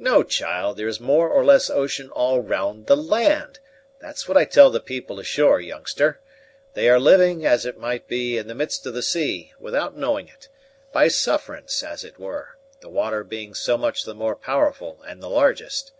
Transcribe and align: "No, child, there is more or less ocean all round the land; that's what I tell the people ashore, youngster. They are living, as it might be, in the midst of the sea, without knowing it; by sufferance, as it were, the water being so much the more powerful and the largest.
"No, 0.00 0.24
child, 0.24 0.76
there 0.76 0.88
is 0.88 0.98
more 0.98 1.28
or 1.28 1.44
less 1.44 1.70
ocean 1.70 2.10
all 2.10 2.40
round 2.40 2.88
the 2.88 2.96
land; 2.96 3.60
that's 4.00 4.26
what 4.26 4.36
I 4.36 4.44
tell 4.44 4.68
the 4.68 4.80
people 4.80 5.20
ashore, 5.20 5.60
youngster. 5.60 6.20
They 6.74 6.88
are 6.88 6.98
living, 6.98 7.46
as 7.46 7.64
it 7.64 7.78
might 7.78 8.08
be, 8.08 8.36
in 8.36 8.48
the 8.48 8.54
midst 8.56 8.84
of 8.86 8.94
the 8.94 9.00
sea, 9.02 9.52
without 9.60 9.96
knowing 9.96 10.26
it; 10.26 10.48
by 10.92 11.06
sufferance, 11.06 11.84
as 11.84 12.02
it 12.02 12.18
were, 12.18 12.58
the 12.80 12.88
water 12.90 13.22
being 13.22 13.54
so 13.54 13.78
much 13.78 14.02
the 14.02 14.12
more 14.12 14.34
powerful 14.34 14.98
and 15.06 15.22
the 15.22 15.30
largest. 15.30 15.92